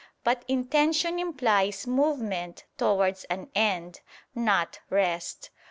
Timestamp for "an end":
3.25-4.01